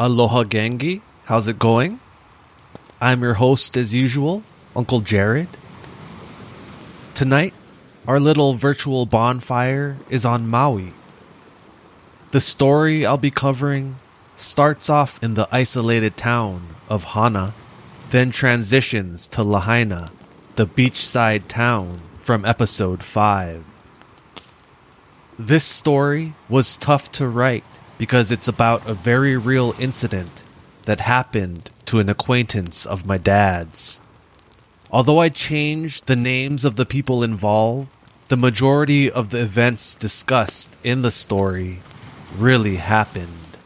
[0.00, 1.98] Aloha Gangi, how's it going?
[3.00, 4.44] I'm your host as usual,
[4.76, 5.48] Uncle Jared.
[7.16, 7.52] Tonight,
[8.06, 10.92] our little virtual bonfire is on Maui.
[12.30, 13.96] The story I'll be covering
[14.36, 17.52] starts off in the isolated town of Hana,
[18.10, 20.10] then transitions to Lahaina,
[20.54, 23.64] the beachside town from episode 5.
[25.36, 27.64] This story was tough to write
[27.98, 30.44] because it's about a very real incident
[30.84, 34.00] that happened to an acquaintance of my dad's.
[34.90, 37.90] Although I changed the names of the people involved,
[38.28, 41.80] the majority of the events discussed in the story
[42.36, 43.56] really happened.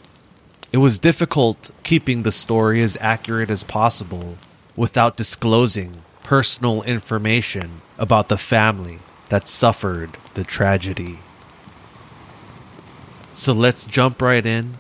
[0.73, 4.37] It was difficult keeping the story as accurate as possible
[4.75, 11.19] without disclosing personal information about the family that suffered the tragedy.
[13.33, 14.75] So let's jump right in.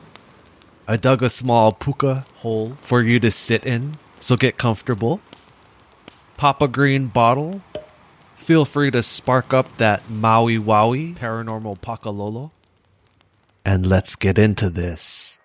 [0.86, 5.20] I dug a small puka hole for you to sit in, so get comfortable.
[6.36, 7.62] Pop a green bottle.
[8.36, 12.50] Feel free to spark up that Maui Wowie paranormal pakalolo.
[13.64, 15.38] And let's get into this.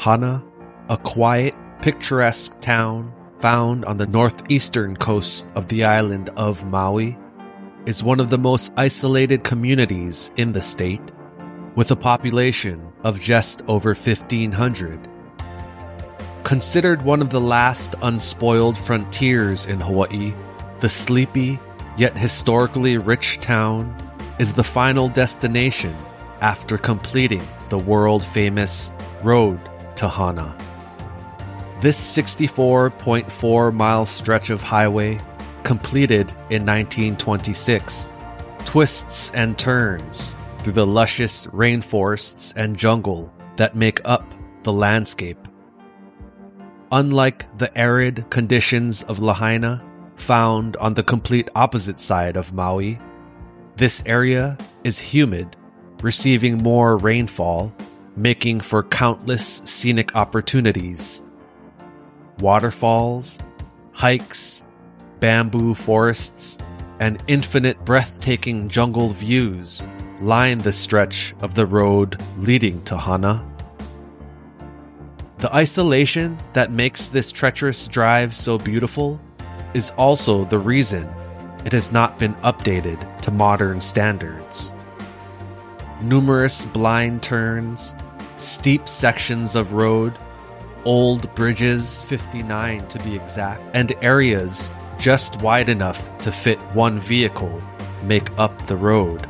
[0.00, 0.42] Hana,
[0.88, 7.18] a quiet, picturesque town found on the northeastern coast of the island of Maui,
[7.84, 11.02] is one of the most isolated communities in the state,
[11.74, 15.06] with a population of just over 1,500.
[16.44, 20.32] Considered one of the last unspoiled frontiers in Hawaii,
[20.80, 21.58] the sleepy
[21.98, 23.94] yet historically rich town
[24.38, 25.94] is the final destination
[26.40, 28.90] after completing the world famous
[29.22, 29.60] Road
[30.00, 30.56] to Hana.
[31.82, 35.20] This 64.4 mile stretch of highway,
[35.62, 38.08] completed in 1926,
[38.64, 44.24] twists and turns through the luscious rainforests and jungle that make up
[44.62, 45.38] the landscape.
[46.92, 49.84] Unlike the arid conditions of Lahaina,
[50.16, 52.98] found on the complete opposite side of Maui,
[53.76, 55.58] this area is humid,
[56.00, 57.72] receiving more rainfall
[58.20, 61.22] making for countless scenic opportunities.
[62.38, 63.38] Waterfalls,
[63.92, 64.64] hikes,
[65.20, 66.58] bamboo forests,
[67.00, 69.86] and infinite breathtaking jungle views
[70.20, 73.44] line the stretch of the road leading to Hana.
[75.38, 79.18] The isolation that makes this treacherous drive so beautiful
[79.72, 81.08] is also the reason
[81.64, 84.74] it has not been updated to modern standards.
[86.02, 87.94] Numerous blind turns,
[88.40, 90.18] steep sections of road,
[90.84, 97.62] old bridges, 59 to be exact, and areas just wide enough to fit one vehicle
[98.02, 99.26] make up the road.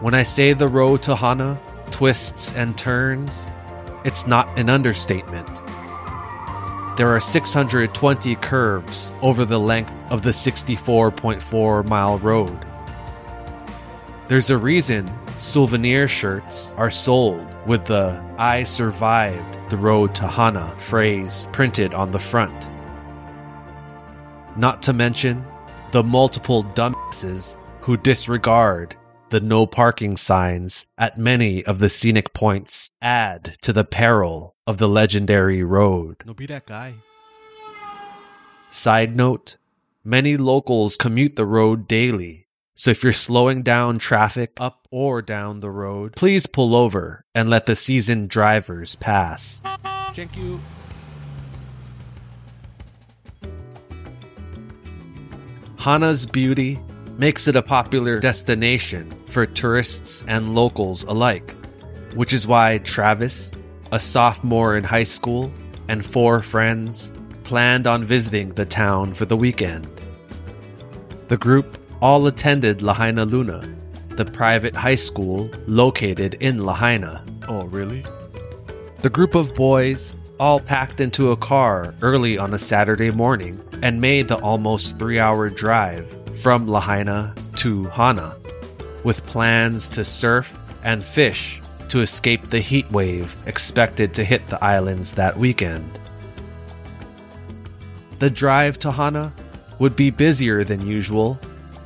[0.00, 1.58] When I say the road to Hana
[1.90, 3.50] twists and turns,
[4.04, 5.48] it's not an understatement.
[6.96, 12.64] There are 620 curves over the length of the 64.4 mile road.
[14.28, 20.74] There's a reason souvenir shirts are sold with the I survived the road to Hana
[20.78, 22.68] phrase printed on the front.
[24.56, 25.44] Not to mention
[25.92, 28.96] the multiple dumbasses who disregard
[29.30, 34.78] the no parking signs at many of the scenic points add to the peril of
[34.78, 36.16] the legendary road.
[36.26, 36.94] No be that guy.
[38.70, 39.56] Side note
[40.02, 42.47] many locals commute the road daily
[42.78, 47.50] so if you're slowing down traffic up or down the road, please pull over and
[47.50, 49.60] let the seasoned drivers pass.
[50.14, 50.60] Thank you.
[55.76, 56.78] Hana's beauty
[57.18, 61.56] makes it a popular destination for tourists and locals alike,
[62.14, 63.50] which is why Travis,
[63.90, 65.52] a sophomore in high school,
[65.88, 69.88] and four friends planned on visiting the town for the weekend.
[71.26, 73.74] The group all attended Lahainaluna,
[74.16, 77.24] the private high school located in Lahaina.
[77.48, 78.04] Oh, really?
[78.98, 84.00] The group of boys all packed into a car early on a Saturday morning and
[84.00, 88.36] made the almost three hour drive from Lahaina to Hana,
[89.04, 94.62] with plans to surf and fish to escape the heat wave expected to hit the
[94.62, 95.98] islands that weekend.
[98.18, 99.32] The drive to Hana
[99.78, 101.38] would be busier than usual,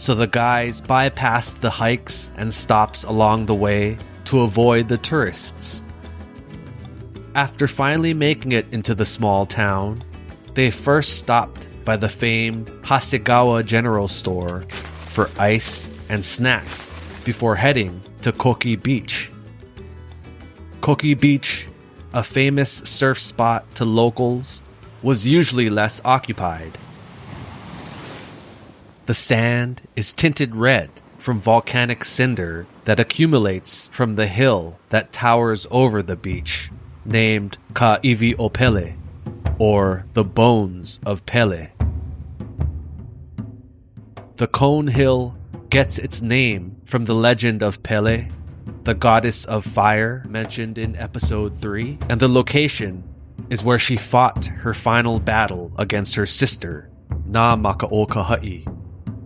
[0.03, 5.85] so the guys bypassed the hikes and stops along the way to avoid the tourists.
[7.37, 10.03] After finally making it into the small town,
[10.55, 14.63] they first stopped by the famed Hasegawa General Store
[15.07, 16.93] for ice and snacks
[17.25, 19.31] before heading to Koki Beach.
[20.81, 21.69] Koki Beach,
[22.13, 24.65] a famous surf spot to locals,
[25.01, 26.77] was usually less occupied.
[29.05, 30.89] The sand is tinted red
[31.19, 36.71] from volcanic cinder that accumulates from the hill that towers over the beach,
[37.05, 38.95] named Ka'ivi Opele,
[39.59, 41.71] or the Bones of Pele.
[44.37, 45.37] The Cone Hill
[45.69, 48.29] gets its name from the legend of Pele,
[48.85, 53.03] the goddess of fire mentioned in episode 3, and the location
[53.51, 56.89] is where she fought her final battle against her sister,
[57.27, 58.65] Na Makaokaha'i,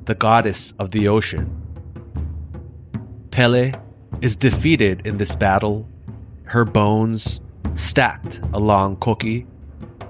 [0.06, 1.62] the goddess of the ocean.
[3.30, 3.72] Pele
[4.22, 5.88] is defeated in this battle,
[6.44, 7.40] her bones
[7.74, 9.46] stacked along Koki,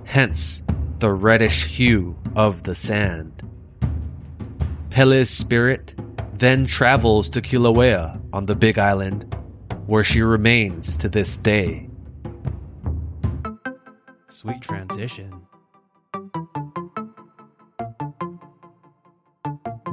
[0.04, 0.64] hence
[0.98, 3.43] the reddish hue of the sand.
[4.90, 5.94] Pele's spirit
[6.34, 9.34] then travels to Kilauea on the Big Island,
[9.87, 11.88] where she remains to this day.
[14.28, 15.45] Sweet transition.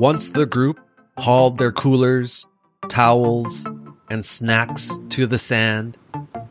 [0.03, 0.81] Once the group
[1.17, 2.45] hauled their coolers,
[2.89, 3.65] towels,
[4.09, 5.97] and snacks to the sand,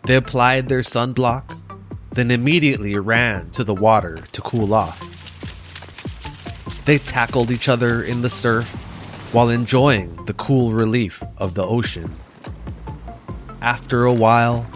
[0.06, 1.54] they applied their sunblock,
[2.12, 4.99] then immediately ran to the water to cool off.
[6.87, 8.66] They tackled each other in the surf
[9.34, 12.16] while enjoying the cool relief of the ocean.
[13.60, 14.66] After a while,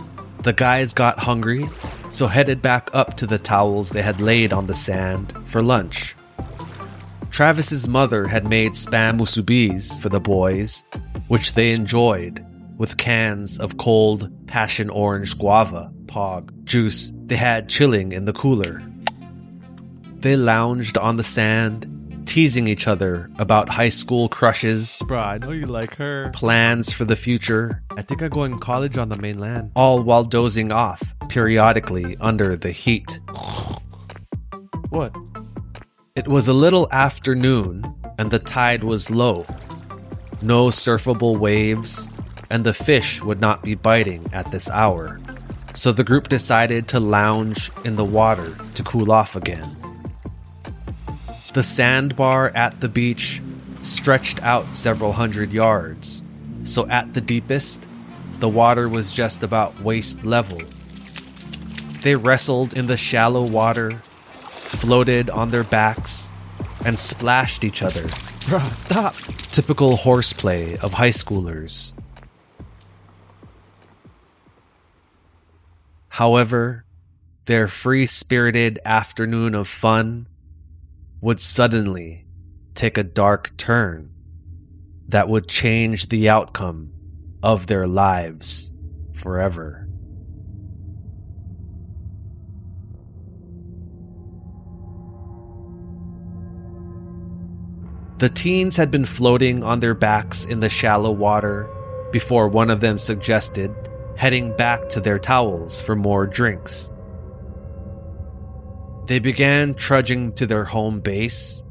[0.43, 1.67] the guys got hungry,
[2.11, 6.15] so headed back up to the towels they had laid on the sand for lunch.
[7.31, 10.85] Travis's mother had made spam musubis for the boys,
[11.29, 12.45] which they enjoyed,
[12.79, 18.83] with cans of cold passion orange guava pog juice they had chilling in the cooler.
[20.21, 21.87] They lounged on the sand,
[22.27, 26.31] teasing each other about high school crushes, Bruh, I know you like her.
[26.33, 29.73] plans for the future, I think I'm going to college on the mainland.
[29.77, 33.21] all while dozing off periodically under the heat.
[34.91, 35.15] What?
[36.17, 39.45] It was a little afternoon, and the tide was low.
[40.41, 42.09] No surfable waves,
[42.49, 45.21] and the fish would not be biting at this hour.
[45.75, 49.77] So the group decided to lounge in the water to cool off again.
[51.53, 53.43] The sandbar at the beach
[53.83, 56.23] stretched out several hundred yards,
[56.63, 57.87] so at the deepest,
[58.41, 60.63] the water was just about waist level.
[62.01, 64.01] They wrestled in the shallow water
[64.77, 66.31] floated on their backs,
[66.85, 68.03] and splashed each other.
[68.47, 69.15] Bruh, stop.
[69.51, 71.95] Typical horseplay of high schoolers.
[76.09, 76.85] However,
[77.47, 80.29] their free spirited afternoon of fun
[81.21, 82.27] would suddenly
[82.75, 84.13] take a dark turn
[85.09, 86.93] that would change the outcome
[87.43, 88.73] of their lives
[89.13, 89.86] forever.
[98.19, 101.71] The teens had been floating on their backs in the shallow water
[102.13, 103.75] before one of them suggested
[104.17, 106.91] heading back to their towels for more drinks.
[109.07, 111.63] They began trudging to their home base,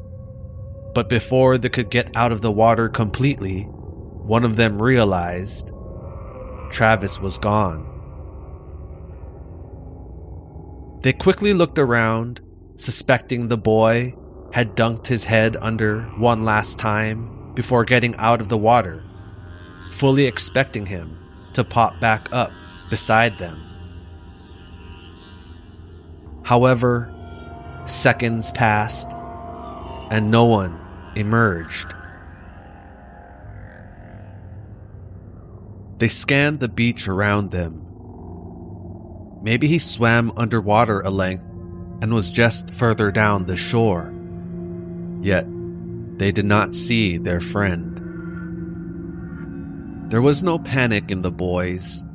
[0.93, 5.71] but before they could get out of the water completely, one of them realized
[6.69, 7.91] Travis was gone.
[11.01, 12.39] They quickly looked around,
[12.75, 14.15] suspecting the boy
[14.55, 19.03] had dunked his head under one last time before getting out of the water,
[19.91, 21.19] fully expecting him
[21.51, 22.53] to pop back up
[22.89, 23.62] beside them.
[26.45, 27.13] However,
[27.85, 29.12] seconds passed
[30.09, 30.79] and no one
[31.17, 31.93] emerged.
[35.97, 37.81] They scanned the beach around them.
[39.43, 41.43] Maybe he swam underwater a length
[42.01, 44.14] and was just further down the shore.
[45.25, 45.48] Yet,
[46.20, 48.00] they did not see their friend.
[50.12, 52.05] There was no panic in the boys.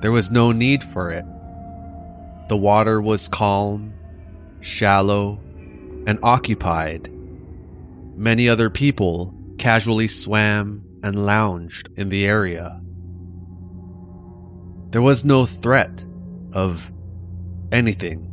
[0.00, 1.26] There was no need for it.
[2.48, 3.92] The water was calm,
[4.60, 5.38] shallow,
[6.06, 7.10] and occupied.
[8.16, 12.80] Many other people casually swam and lounged in the area.
[14.92, 16.06] There was no threat
[16.54, 16.90] of
[17.70, 18.29] anything.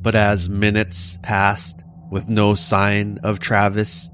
[0.00, 4.10] But as minutes passed with no sign of Travis,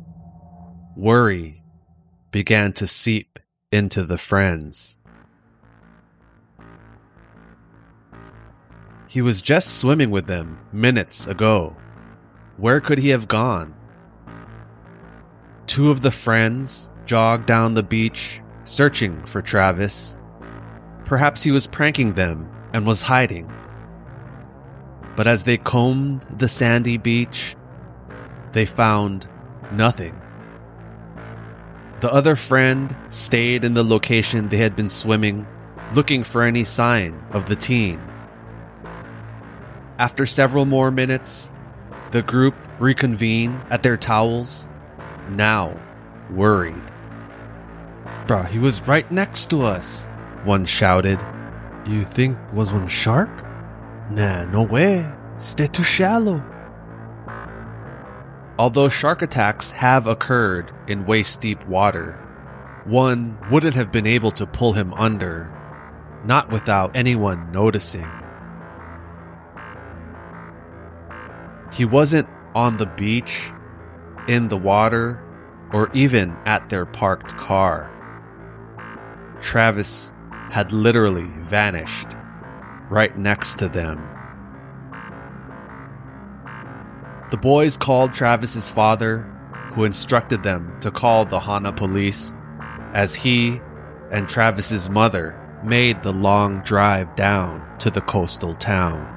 [0.96, 1.62] worry
[2.30, 3.38] began to seep
[3.70, 4.98] into the friends.
[9.08, 11.76] He was just swimming with them minutes ago.
[12.56, 13.74] Where could he have gone?
[15.66, 20.18] Two of the friends jogged down the beach searching for Travis.
[21.04, 23.52] Perhaps he was pranking them and was hiding.
[25.16, 27.56] But as they combed the sandy beach,
[28.52, 29.28] they found
[29.72, 30.20] nothing.
[32.00, 35.46] The other friend stayed in the location they had been swimming,
[35.94, 38.00] looking for any sign of the teen.
[39.98, 41.54] After several more minutes,
[42.10, 44.68] the group reconvened at their towels,
[45.30, 45.80] now
[46.30, 46.92] worried.
[48.26, 50.06] Bruh, he was right next to us.
[50.44, 51.20] One shouted.
[51.86, 53.43] You think was one shark?
[54.10, 55.10] Nah, no way.
[55.38, 56.42] Stay too shallow.
[58.58, 62.20] Although shark attacks have occurred in waist deep water,
[62.84, 65.50] one wouldn't have been able to pull him under,
[66.24, 68.08] not without anyone noticing.
[71.72, 73.50] He wasn't on the beach,
[74.28, 75.22] in the water,
[75.72, 77.90] or even at their parked car.
[79.40, 80.12] Travis
[80.50, 82.06] had literally vanished
[82.94, 83.98] right next to them.
[87.32, 89.22] The boys called Travis's father,
[89.72, 92.32] who instructed them to call the Hana police,
[92.92, 93.60] as he
[94.12, 95.34] and Travis's mother
[95.64, 99.10] made the long drive down to the coastal town.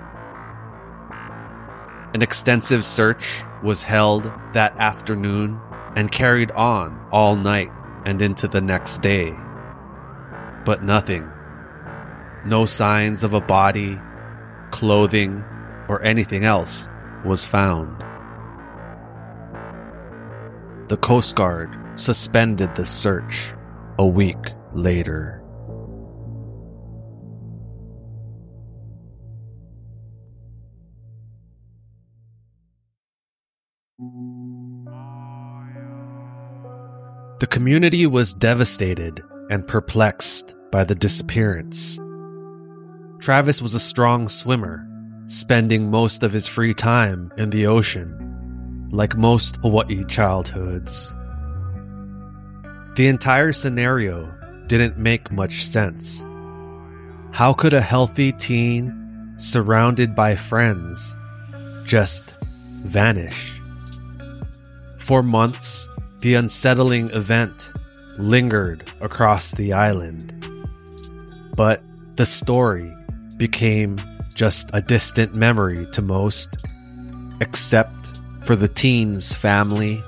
[2.15, 5.61] An extensive search was held that afternoon
[5.95, 7.69] and carried on all night
[8.07, 9.35] and into the next day.
[10.65, 11.29] But nothing.
[12.47, 13.99] No signs of a body,
[14.71, 15.43] clothing,
[15.89, 16.89] or anything else
[17.25, 18.01] was found.
[20.87, 23.51] The Coast Guard suspended the search
[23.99, 24.37] a week
[24.71, 25.43] later.
[37.41, 41.99] The community was devastated and perplexed by the disappearance.
[43.27, 44.87] Travis was a strong swimmer,
[45.25, 51.13] spending most of his free time in the ocean, like most Hawaii childhoods.
[52.95, 54.33] The entire scenario
[54.67, 56.23] didn't make much sense.
[57.33, 61.17] How could a healthy teen, surrounded by friends,
[61.83, 62.33] just
[62.85, 63.59] vanish?
[64.99, 67.73] For months, the unsettling event
[68.19, 70.31] lingered across the island.
[71.57, 71.83] But
[72.15, 72.87] the story
[73.37, 73.97] became
[74.33, 76.57] just a distant memory to most,
[77.41, 78.07] except
[78.45, 80.01] for the teen's family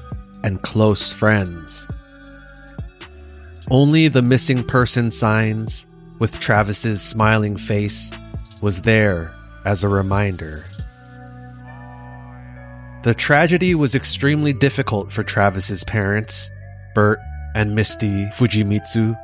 [0.43, 1.89] and close friends.
[3.71, 5.85] Only the missing person signs
[6.19, 8.11] with Travis's smiling face
[8.61, 9.31] was there
[9.65, 10.65] as a reminder.
[13.03, 16.51] The tragedy was extremely difficult for Travis's parents,
[16.95, 17.19] Bert
[17.55, 19.17] and Misty Fujimitsu.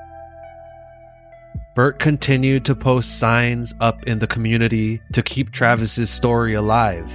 [1.76, 7.12] Bert continued to post signs up in the community to keep Travis's story alive,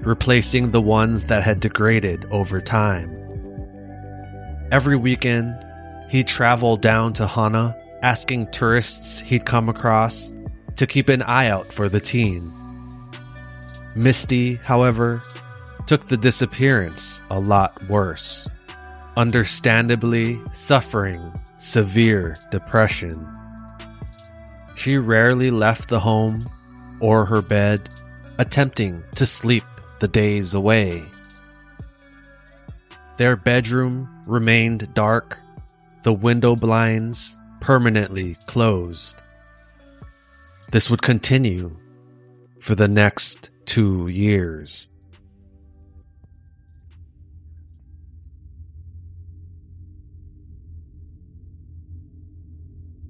[0.00, 3.14] replacing the ones that had degraded over time.
[4.72, 5.54] Every weekend,
[6.08, 10.32] he'd travel down to Hana, asking tourists he'd come across
[10.76, 12.50] to keep an eye out for the teen.
[13.94, 15.22] Misty, however,
[15.86, 18.48] took the disappearance a lot worse,
[19.18, 23.29] understandably suffering severe depression.
[24.80, 26.46] She rarely left the home
[27.00, 27.90] or her bed,
[28.38, 29.64] attempting to sleep
[29.98, 31.04] the days away.
[33.18, 35.38] Their bedroom remained dark,
[36.02, 39.20] the window blinds permanently closed.
[40.72, 41.76] This would continue
[42.58, 44.88] for the next two years.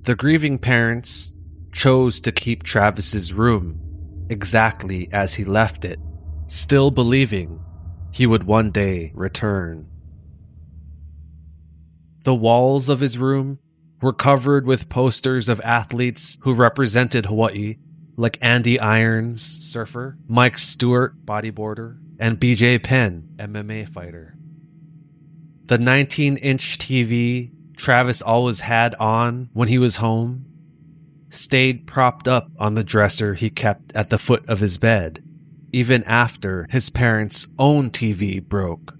[0.02, 1.36] The grieving parents
[1.72, 3.80] chose to keep Travis's room
[4.28, 5.98] exactly as he left it,
[6.46, 7.60] still believing
[8.12, 9.86] he would one day return.
[12.22, 13.58] The walls of his room
[14.02, 17.76] were covered with posters of athletes who represented Hawaii,
[18.16, 24.36] like Andy Irons, surfer, Mike Stewart, bodyboarder, and BJ Penn, MMA fighter.
[25.66, 30.44] The 19 inch TV Travis always had on when he was home
[31.30, 35.22] stayed propped up on the dresser he kept at the foot of his bed,
[35.72, 38.94] even after his parents' own TV broke.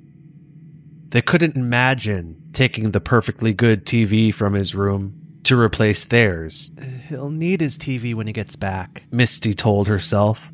[1.09, 6.71] They couldn't imagine taking the perfectly good TV from his room to replace theirs.
[7.09, 9.05] He'll need his TV when he gets back.
[9.11, 10.53] Misty told herself.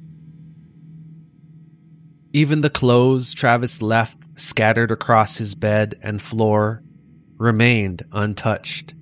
[2.33, 6.83] Even the clothes Travis left scattered across his bed and floor
[7.39, 8.95] remained untouched.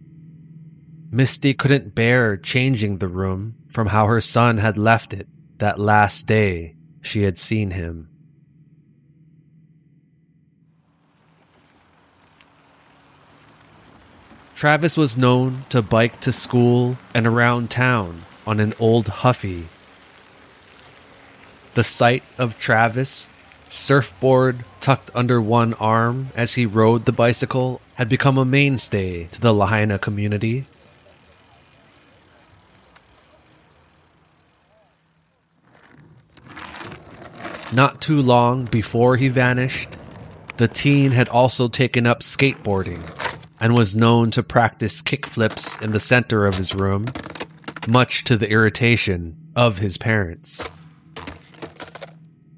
[1.14, 5.28] Misty couldn't bear changing the room from how her son had left it
[5.59, 8.09] that last day she had seen him.
[14.56, 19.68] Travis was known to bike to school and around town on an old Huffy.
[21.75, 23.30] The sight of Travis,
[23.68, 29.40] surfboard tucked under one arm as he rode the bicycle, had become a mainstay to
[29.40, 30.64] the Lahaina community.
[37.75, 39.97] Not too long before he vanished,
[40.59, 43.02] the teen had also taken up skateboarding
[43.59, 47.07] and was known to practice kickflips in the center of his room,
[47.88, 50.71] much to the irritation of his parents.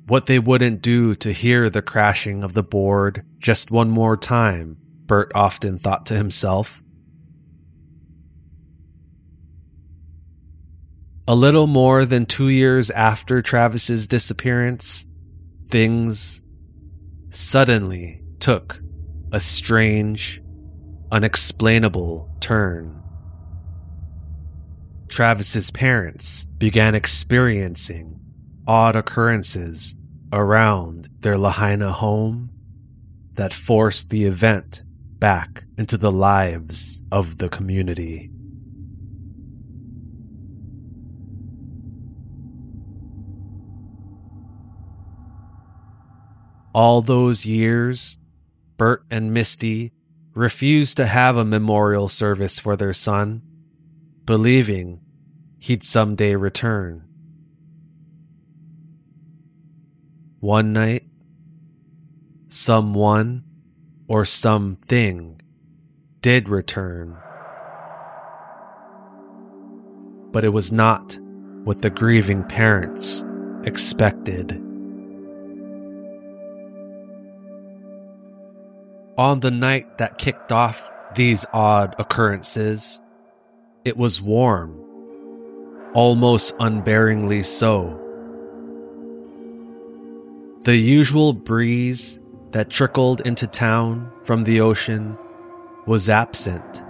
[0.07, 4.77] What they wouldn't do to hear the crashing of the board just one more time,
[5.07, 6.83] Bert often thought to himself.
[11.29, 15.07] A little more than two years after Travis's disappearance,
[15.69, 16.41] things
[17.31, 18.81] suddenly took
[19.33, 20.41] a strange
[21.11, 23.03] unexplainable turn.
[25.09, 28.21] Travis's parents began experiencing
[28.69, 29.97] odd occurrences
[30.33, 32.51] around their Lahaina home
[33.33, 34.85] that forced the event
[35.19, 38.31] back into the lives of the community.
[46.77, 48.19] All those years,
[48.77, 49.93] Bert and Misty
[50.35, 53.41] refused to have a memorial service for their son,
[54.27, 55.01] believing
[55.59, 57.09] he'd someday return.
[60.41, 61.05] One night,
[62.49, 63.45] someone
[64.07, 65.41] or something
[66.21, 67.17] did return.
[70.31, 71.19] But it was not
[71.65, 73.25] what the grieving parents
[73.65, 74.63] expected.
[79.19, 83.01] On the night that kicked off these odd occurrences,
[83.83, 84.79] it was warm,
[85.95, 87.99] almost unbearingly so.
[90.65, 95.17] The usual breeze that trickled into town from the ocean
[95.87, 96.83] was absent.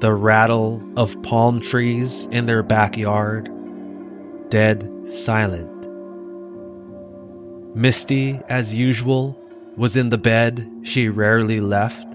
[0.00, 3.50] The rattle of palm trees in their backyard,
[4.48, 5.88] dead silent.
[7.76, 9.38] Misty, as usual,
[9.78, 12.06] was in the bed she rarely left,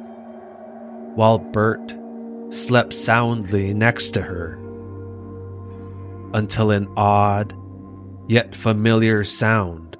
[1.16, 1.96] while Bert
[2.50, 4.60] slept soundly next to her
[6.34, 7.56] until an odd
[8.28, 9.98] yet familiar sound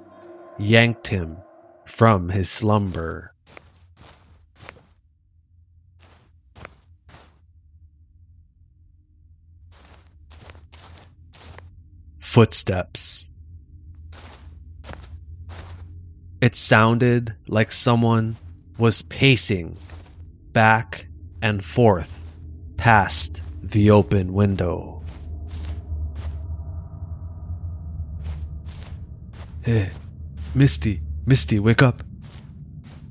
[0.58, 1.38] yanked him
[1.86, 3.32] from his slumber.
[12.18, 13.33] Footsteps.
[16.44, 18.36] It sounded like someone
[18.76, 19.78] was pacing
[20.52, 21.06] back
[21.40, 22.20] and forth
[22.76, 25.02] past the open window.
[29.62, 29.88] Hey,
[30.54, 32.02] Misty, Misty, wake up.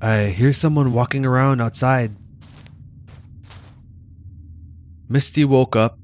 [0.00, 2.14] I hear someone walking around outside.
[5.08, 5.98] Misty woke up,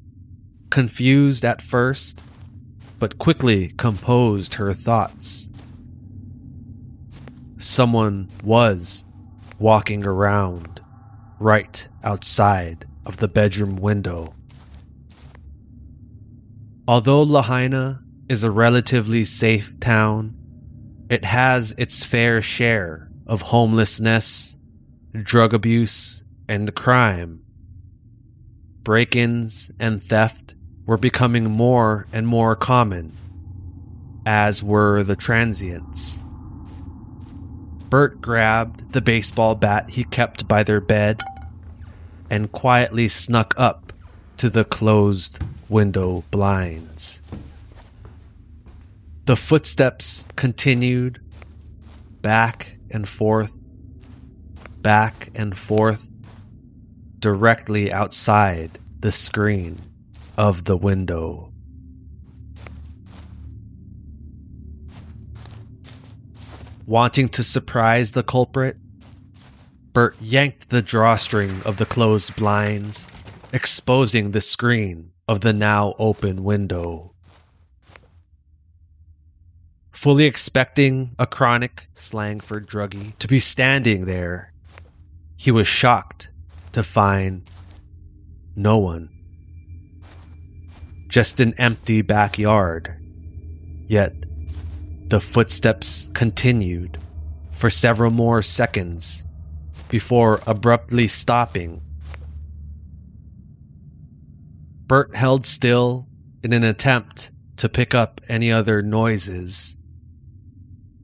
[0.71, 2.23] confused at first,
[2.99, 5.50] but quickly composed her thoughts
[7.63, 9.07] someone was
[9.59, 10.81] walking around
[11.39, 14.35] right outside of the bedroom window.
[16.89, 20.35] Although Lahaina is a relatively safe town,
[21.09, 24.57] it has its fair share of homelessness,
[25.23, 27.43] drug abuse, and crime.
[28.83, 30.55] Break ins and theft
[30.87, 33.13] were becoming more and more common,
[34.25, 36.23] as were the transients.
[37.91, 41.21] Bert grabbed the baseball bat he kept by their bed
[42.31, 43.93] and quietly snuck up
[44.37, 47.21] to the closed window blinds.
[49.27, 51.21] The footsteps continued
[52.23, 53.53] back and forth,
[54.79, 56.09] back and forth
[57.19, 59.79] directly outside the screen
[60.37, 61.50] of the window.
[66.91, 68.77] Wanting to surprise the culprit,
[69.93, 73.07] Bert yanked the drawstring of the closed blinds,
[73.53, 77.15] exposing the screen of the now open window.
[79.93, 84.53] Fully expecting a chronic, slang for druggie, to be standing there,
[85.37, 86.31] he was shocked
[86.73, 87.49] to find
[88.57, 89.11] no one.
[91.07, 92.97] Just an empty backyard.
[93.87, 94.25] Yet,
[95.11, 96.97] the footsteps continued
[97.51, 99.27] for several more seconds
[99.89, 101.83] before abruptly stopping.
[104.87, 106.07] Bert held still
[106.45, 109.77] in an attempt to pick up any other noises,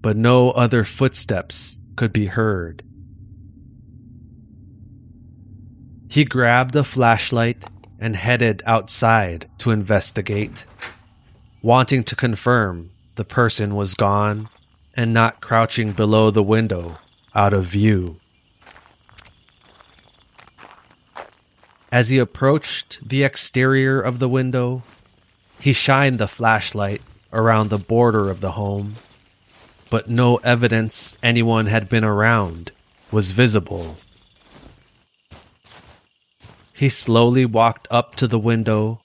[0.01, 2.85] but no other footsteps could be heard.
[6.09, 7.65] He grabbed a flashlight
[7.99, 10.65] and headed outside to investigate,
[11.61, 14.49] wanting to confirm the person was gone
[14.97, 16.99] and not crouching below the window
[17.35, 18.17] out of view.
[21.91, 24.83] As he approached the exterior of the window,
[25.61, 27.01] he shined the flashlight
[27.33, 28.97] around the border of the home,
[29.91, 32.73] but no evidence anyone had been around
[33.11, 33.97] was visible.
[36.75, 39.01] He slowly walked up to the window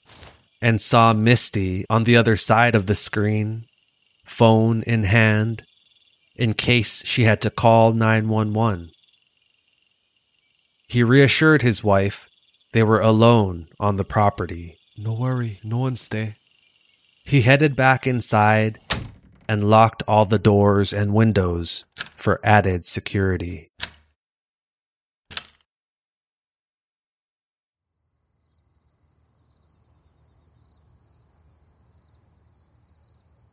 [0.60, 3.64] and saw Misty on the other side of the screen,
[4.24, 5.64] phone in hand,
[6.36, 8.90] in case she had to call 911.
[10.88, 12.28] He reassured his wife
[12.72, 14.78] they were alone on the property.
[14.96, 16.36] No worry, no one stay.
[17.24, 18.80] He headed back inside
[19.46, 21.84] and locked all the doors and windows
[22.16, 23.70] for added security.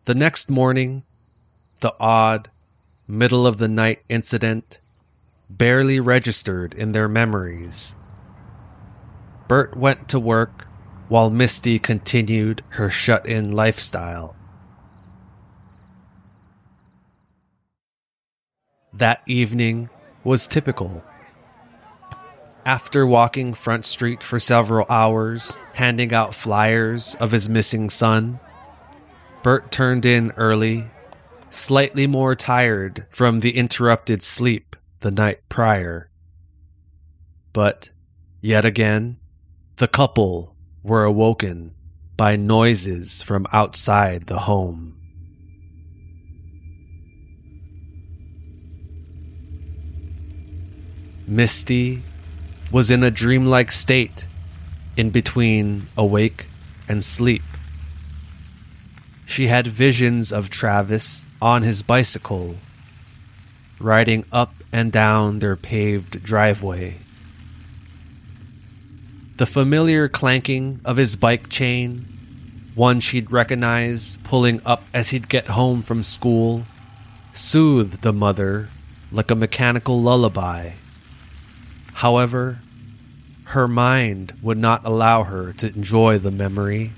[0.10, 1.04] The next morning,
[1.82, 2.50] the odd,
[3.08, 4.80] middle of the night incident
[5.52, 7.96] barely registered in their memories.
[9.48, 10.66] Bert went to work
[11.10, 14.36] while Misty continued her shut in lifestyle.
[18.92, 19.92] That evening
[20.24, 21.04] was typical.
[22.66, 28.40] After walking Front Street for several hours, handing out flyers of his missing son,
[29.42, 30.88] Bert turned in early,
[31.50, 36.10] slightly more tired from the interrupted sleep the night prior.
[37.54, 37.90] But,
[38.42, 39.18] yet again,
[39.78, 41.74] the couple were awoken
[42.18, 44.96] by noises from outside the home.
[51.26, 52.02] Misty
[52.72, 54.26] was in a dreamlike state
[54.98, 56.48] in between awake
[56.90, 57.44] and sleep.
[59.30, 62.56] She had visions of Travis on his bicycle,
[63.80, 66.96] riding up and down their paved driveway.
[69.38, 72.06] The familiar clanking of his bike chain,
[72.74, 76.64] one she'd recognize pulling up as he'd get home from school,
[77.32, 78.70] soothed the mother
[79.12, 80.72] like a mechanical lullaby.
[81.94, 82.62] However,
[83.44, 86.92] her mind would not allow her to enjoy the memory,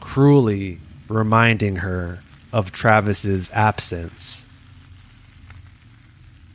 [0.00, 0.80] cruelly
[1.12, 2.20] reminding her
[2.52, 4.46] of Travis's absence.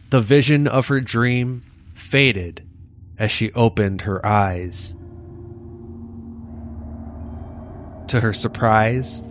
[0.09, 1.61] The vision of her dream
[1.95, 2.63] faded
[3.17, 4.95] as she opened her eyes.
[8.09, 9.23] To her surprise,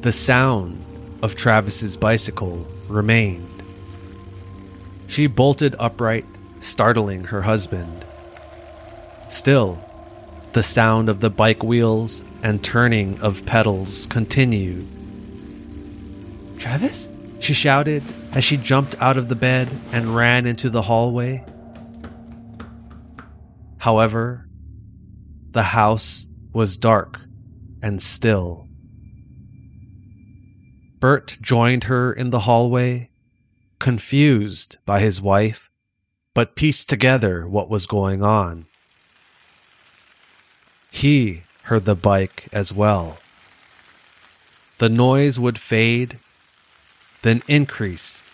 [0.00, 0.84] the sound
[1.22, 3.48] of Travis's bicycle remained.
[5.06, 6.26] She bolted upright,
[6.60, 8.04] startling her husband.
[9.30, 9.78] Still,
[10.52, 14.86] the sound of the bike wheels and turning of pedals continued.
[16.58, 17.08] Travis?
[17.40, 18.02] She shouted
[18.34, 21.42] as she jumped out of the bed and ran into the hallway.
[23.78, 24.46] However,
[25.52, 27.18] the house was dark
[27.82, 28.68] and still.
[31.00, 33.10] Bert joined her in the hallway,
[33.78, 35.70] confused by his wife,
[36.34, 38.66] but pieced together what was going on.
[40.90, 43.18] He heard the bike as well.
[44.78, 46.18] The noise would fade,
[47.22, 48.24] then increase,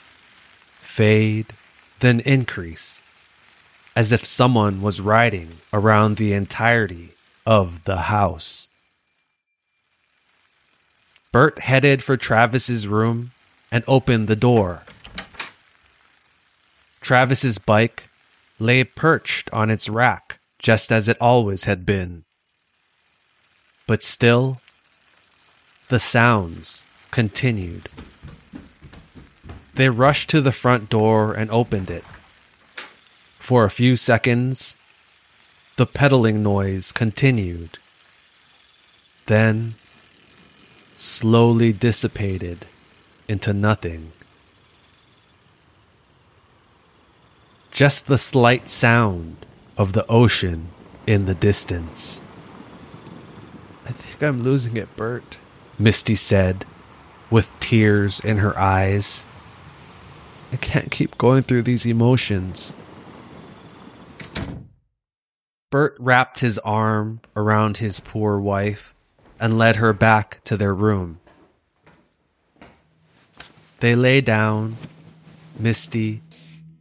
[0.78, 1.48] fade,
[2.00, 3.00] then increase
[3.96, 7.10] as if someone was riding around the entirety
[7.44, 8.68] of the house.
[11.32, 13.30] Bert headed for Travis's room
[13.70, 14.82] and opened the door.
[17.00, 18.08] Travis's bike
[18.58, 22.24] lay perched on its rack, just as it always had been.
[23.90, 24.60] But still,
[25.88, 27.88] the sounds continued.
[29.74, 32.04] They rushed to the front door and opened it.
[33.40, 34.76] For a few seconds,
[35.74, 37.78] the pedaling noise continued,
[39.26, 39.74] then
[40.94, 42.66] slowly dissipated
[43.26, 44.12] into nothing.
[47.72, 49.44] Just the slight sound
[49.76, 50.68] of the ocean
[51.08, 52.22] in the distance.
[53.90, 55.38] I think I'm losing it, Bert.
[55.76, 56.64] Misty said,
[57.28, 59.26] with tears in her eyes.
[60.52, 62.72] I can't keep going through these emotions.
[65.72, 68.94] Bert wrapped his arm around his poor wife
[69.40, 71.18] and led her back to their room.
[73.80, 74.76] They lay down,
[75.58, 76.22] Misty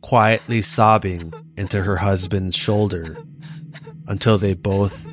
[0.02, 3.18] quietly sobbing into her husband's shoulder
[4.08, 5.04] until they both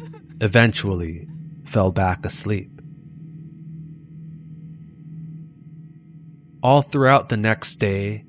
[0.42, 1.26] eventually
[1.66, 2.80] fell back asleep.
[6.62, 8.24] All throughout the next day,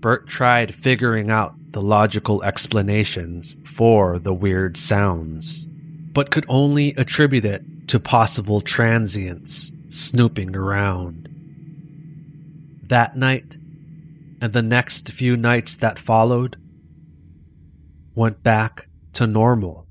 [0.00, 5.66] Bert tried figuring out the logical explanations for the weird sounds,
[6.12, 11.28] but could only attribute it to possible transients snooping around.
[12.82, 13.56] That night,
[14.40, 16.56] and the next few nights that followed,
[18.14, 19.85] went back to normal.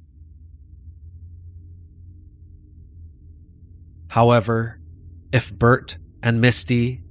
[4.16, 4.80] However,
[5.34, 7.04] if Bert and Misty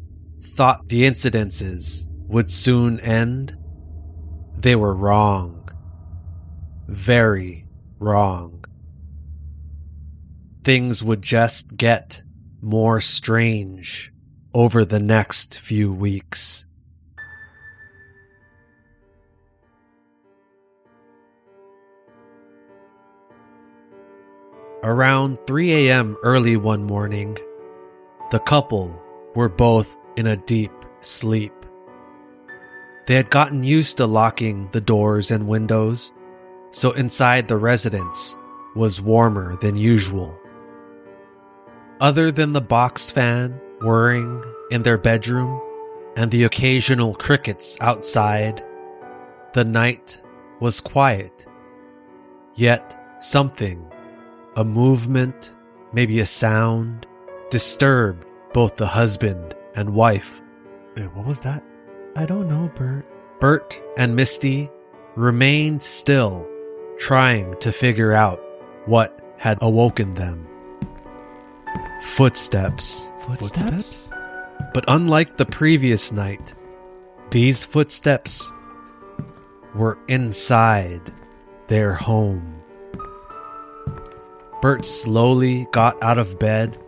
[0.43, 3.55] thought the incidences would soon end,
[4.57, 5.69] they were wrong.
[6.89, 7.67] Very
[7.99, 8.65] wrong.
[10.63, 12.23] Things would just get
[12.63, 14.11] more strange
[14.55, 16.65] over the next few weeks.
[24.85, 26.15] Around 3 a.m.
[26.23, 27.39] early one morning,
[28.31, 29.03] the couple
[29.35, 31.55] were both in a deep sleep.
[33.07, 36.13] They had gotten used to locking the doors and windows,
[36.71, 38.39] so inside the residence
[38.77, 40.39] was warmer than usual.
[41.99, 45.63] Other than the box fan whirring in their bedroom
[46.15, 48.63] and the occasional crickets outside,
[49.55, 50.21] the night
[50.61, 51.47] was quiet.
[52.55, 53.91] Yet something,
[54.57, 55.55] a movement,
[55.93, 57.07] maybe a sound,
[57.51, 60.41] disturbed both the husband and wife.
[61.13, 61.63] what was that?
[62.17, 63.05] I don't know, Bert.
[63.41, 64.71] Bert and Misty
[65.17, 66.47] remained still,
[66.99, 68.41] trying to figure out
[68.87, 70.47] what had awoken them.
[72.03, 73.13] Footsteps.
[73.27, 74.11] Footsteps?
[74.73, 76.55] But unlike the previous night,
[77.31, 78.53] these footsteps
[79.75, 81.13] were inside
[81.67, 82.63] their home.
[84.65, 86.79] Bert slowly got out of bed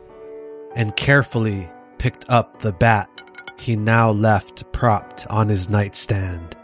[0.74, 3.10] and carefully picked up the bat
[3.58, 6.56] he now left propped on his nightstand.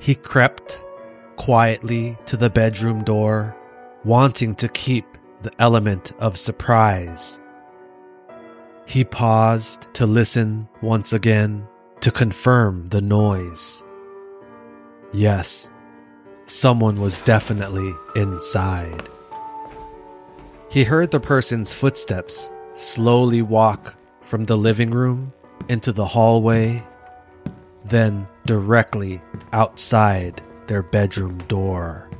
[0.00, 0.84] He crept
[1.36, 3.56] quietly to the bedroom door,
[4.04, 5.06] wanting to keep
[5.40, 7.40] the element of surprise.
[8.84, 11.66] He paused to listen once again
[12.00, 13.82] to confirm the noise.
[15.14, 15.70] Yes,
[16.46, 19.08] someone was definitely inside.
[20.70, 25.32] He heard the person's footsteps slowly walk from the living room
[25.68, 26.82] into the hallway,
[27.84, 29.20] then directly
[29.52, 32.10] outside their bedroom door.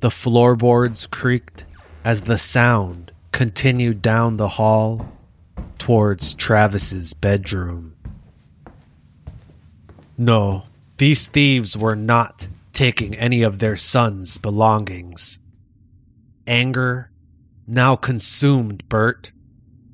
[0.00, 1.66] The floorboards creaked
[2.04, 5.12] as the sound continued down the hall
[5.78, 7.97] towards Travis's bedroom.
[10.20, 10.64] No,
[10.96, 15.38] these thieves were not taking any of their son's belongings.
[16.44, 17.12] Anger
[17.68, 19.30] now consumed Bert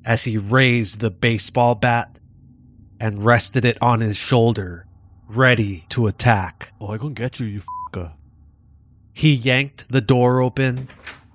[0.03, 2.19] as he raised the baseball bat
[2.99, 4.87] and rested it on his shoulder,
[5.27, 6.73] ready to attack.
[6.81, 8.13] Oh, I gonna get you, you fucker.
[9.13, 10.87] He yanked the door open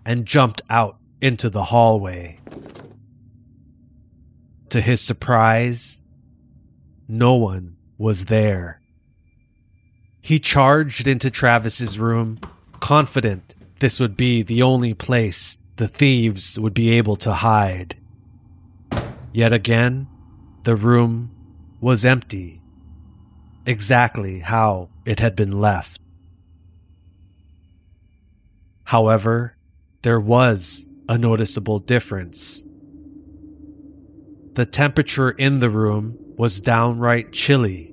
[0.04, 2.40] and jumped out into the hallway.
[4.70, 6.00] To his surprise,
[7.06, 8.79] no one was there.
[10.20, 12.38] He charged into Travis's room,
[12.80, 17.96] confident this would be the only place the thieves would be able to hide.
[19.32, 20.08] Yet again,
[20.64, 21.30] the room
[21.80, 22.60] was empty,
[23.64, 26.02] exactly how it had been left.
[28.84, 29.56] However,
[30.02, 32.66] there was a noticeable difference.
[34.54, 37.89] The temperature in the room was downright chilly,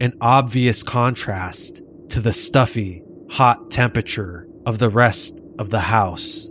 [0.00, 6.48] an obvious contrast to the stuffy, hot temperature of the rest of the house.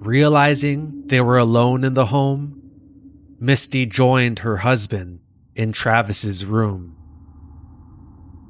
[0.00, 2.62] Realizing they were alone in the home,
[3.40, 5.20] Misty joined her husband
[5.54, 6.96] in Travis's room.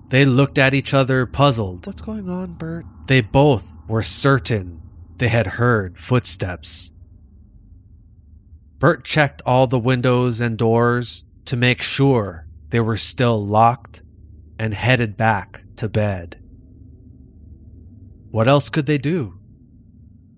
[0.09, 1.87] They looked at each other puzzled.
[1.87, 2.85] What's going on, Bert?
[3.07, 4.83] They both were certain
[5.17, 6.93] they had heard footsteps.
[8.79, 14.03] Bert checked all the windows and doors to make sure they were still locked
[14.59, 16.39] and headed back to bed.
[18.31, 19.39] What else could they do?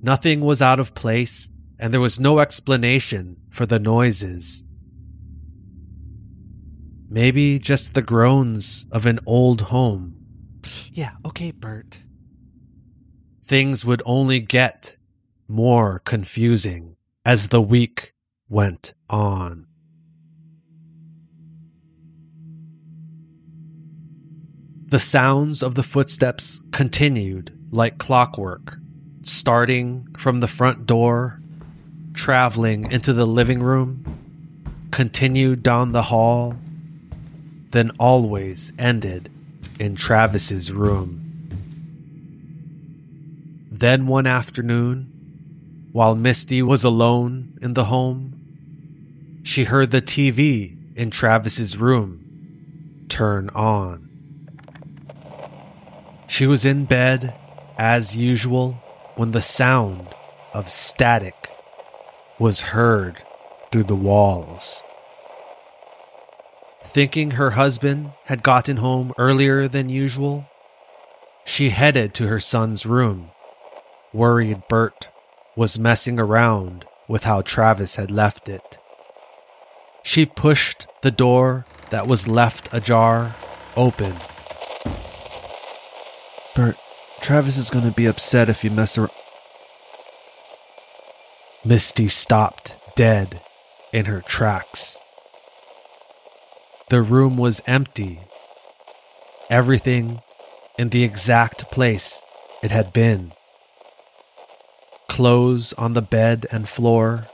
[0.00, 4.64] Nothing was out of place, and there was no explanation for the noises.
[7.08, 10.14] Maybe just the groans of an old home.
[10.92, 11.98] Yeah, okay, Bert.
[13.44, 14.96] Things would only get
[15.48, 16.94] more confusing
[17.24, 18.14] as the week
[18.48, 19.66] went on.
[24.90, 28.76] The sounds of the footsteps continued like clockwork,
[29.22, 31.40] starting from the front door,
[32.12, 36.56] traveling into the living room, continued down the hall,
[37.70, 39.30] then always ended
[39.78, 41.48] in Travis's room.
[43.70, 51.12] Then one afternoon, while Misty was alone in the home, she heard the TV in
[51.12, 54.09] Travis's room turn on.
[56.30, 57.34] She was in bed,
[57.76, 58.80] as usual,
[59.16, 60.14] when the sound
[60.54, 61.50] of static
[62.38, 63.24] was heard
[63.72, 64.84] through the walls.
[66.84, 70.48] Thinking her husband had gotten home earlier than usual,
[71.44, 73.32] she headed to her son's room,
[74.12, 75.08] worried Bert
[75.56, 78.78] was messing around with how Travis had left it.
[80.04, 83.34] She pushed the door that was left ajar
[83.76, 84.14] open.
[86.54, 86.76] Bert,
[87.20, 89.10] Travis is going to be upset if you mess around.
[91.64, 93.42] Misty stopped dead
[93.92, 94.98] in her tracks.
[96.88, 98.20] The room was empty.
[99.48, 100.22] Everything
[100.78, 102.24] in the exact place
[102.62, 103.32] it had been.
[105.08, 107.28] Clothes on the bed and floor,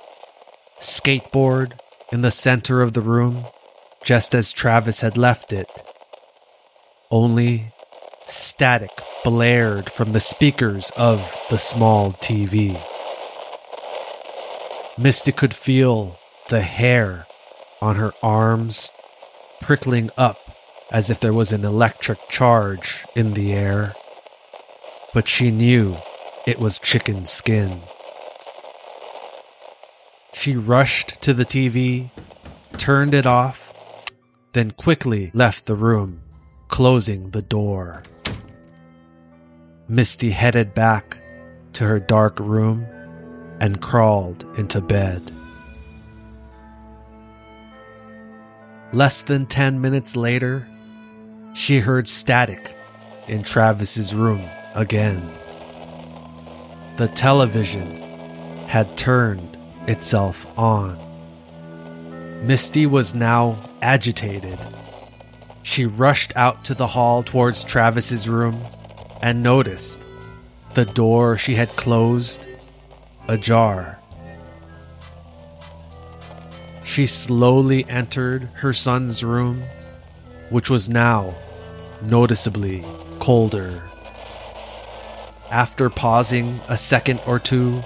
[0.81, 1.79] skateboard
[2.13, 3.47] in the center of the room,
[4.03, 5.71] just as Travis had left it.
[7.11, 7.73] Only
[8.27, 8.91] static
[9.25, 12.83] blared from the speakers of the small TV.
[14.99, 17.27] Misty could feel the hair
[17.81, 18.93] on her arms
[19.61, 20.39] prickling up
[20.91, 23.95] as if there was an electric charge in the air.
[25.13, 25.97] But she knew
[26.47, 27.83] it was chicken skin.
[30.33, 32.11] She rushed to the TV,
[32.77, 33.73] turned it off,
[34.53, 36.23] then quickly left the room,
[36.69, 38.03] closing the door.
[39.89, 41.21] Misty headed back
[41.75, 42.85] to her dark room
[43.61, 45.33] and crawled into bed.
[48.93, 50.67] Less than 10 minutes later,
[51.55, 52.77] she heard static
[53.29, 54.43] in Travis's room
[54.75, 55.33] again.
[56.97, 60.99] The television had turned itself on.
[62.45, 64.59] Misty was now agitated.
[65.63, 68.67] She rushed out to the hall towards Travis's room
[69.27, 70.05] and noticed
[70.75, 72.47] the door she had closed
[73.27, 73.99] ajar.
[76.85, 79.65] She slowly entered her son's room,
[80.51, 81.35] which was now
[82.03, 82.85] noticeably
[83.19, 83.83] colder.
[85.51, 87.83] After pausing a second or two,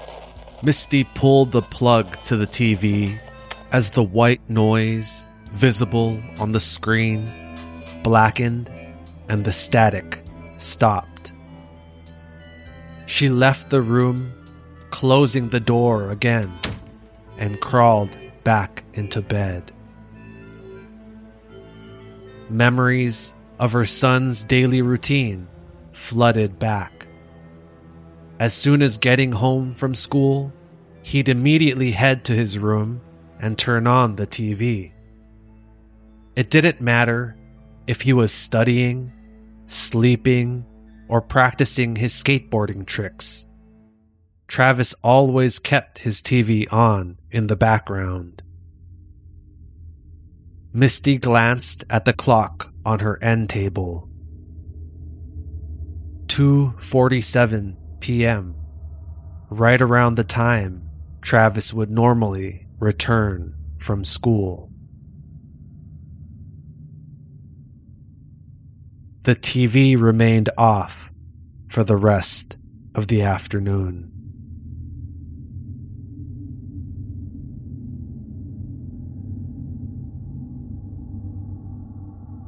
[0.61, 3.17] Misty pulled the plug to the TV
[3.71, 7.27] as the white noise visible on the screen
[8.03, 8.69] blackened
[9.27, 10.23] and the static
[10.59, 11.10] stopped.
[13.11, 14.31] She left the room,
[14.89, 16.49] closing the door again,
[17.37, 19.73] and crawled back into bed.
[22.49, 25.49] Memories of her son's daily routine
[25.91, 27.05] flooded back.
[28.39, 30.53] As soon as getting home from school,
[31.03, 33.01] he'd immediately head to his room
[33.41, 34.93] and turn on the TV.
[36.37, 37.35] It didn't matter
[37.87, 39.11] if he was studying,
[39.67, 40.65] sleeping,
[41.11, 43.45] or practicing his skateboarding tricks.
[44.47, 48.41] Travis always kept his TV on in the background.
[50.73, 54.07] Misty glanced at the clock on her end table.
[56.27, 58.55] 2:47 p.m.
[59.49, 60.89] Right around the time
[61.21, 64.70] Travis would normally return from school.
[69.23, 71.11] The TV remained off
[71.67, 72.57] for the rest
[72.95, 74.11] of the afternoon.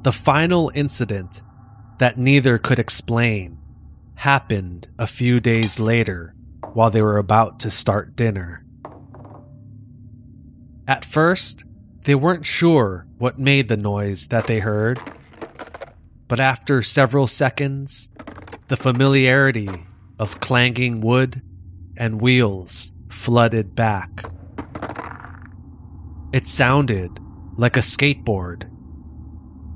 [0.01, 1.43] The final incident
[1.99, 3.59] that neither could explain
[4.15, 6.35] happened a few days later
[6.73, 8.65] while they were about to start dinner.
[10.87, 11.65] At first,
[12.05, 14.99] they weren't sure what made the noise that they heard,
[16.33, 18.09] but after several seconds,
[18.67, 19.69] the familiarity
[20.17, 21.43] of clanging wood
[21.95, 24.25] and wheels flooded back.
[26.33, 27.19] It sounded
[27.55, 28.67] like a skateboard,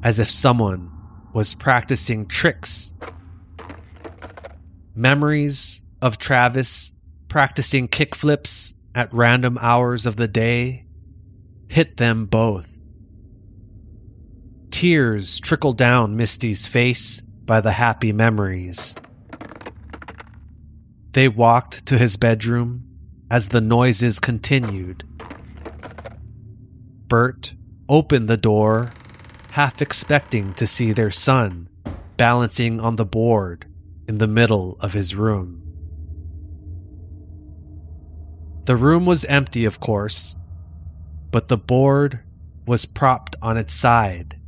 [0.01, 0.89] as if someone
[1.31, 2.95] was practicing tricks.
[4.95, 6.95] Memories of Travis
[7.27, 10.87] practicing kickflips at random hours of the day
[11.69, 12.76] hit them both.
[14.77, 18.93] Tears trickled down Misty's face by the happy memories.
[21.13, 22.83] They walked to his bedroom
[23.31, 25.03] as the noises continued.
[27.07, 27.55] Bert
[27.89, 28.91] opened the door,
[29.53, 31.69] half expecting to see their son
[32.15, 33.65] balancing on the board
[34.07, 35.63] in the middle of his room.
[38.65, 40.35] The room was empty, of course,
[41.31, 42.19] but the board
[42.67, 44.39] was propped on its side,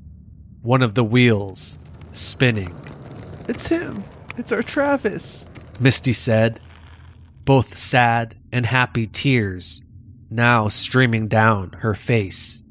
[0.61, 1.77] one of the wheels
[2.11, 2.75] spinning.
[3.47, 4.03] It's him.
[4.37, 5.45] It's our Travis.
[5.79, 6.59] Misty said,
[7.45, 9.81] both sad and happy tears
[10.29, 12.63] now streaming down her face.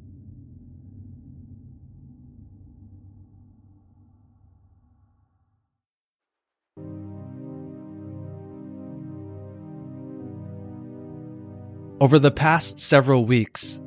[12.00, 13.82] Over the past several weeks,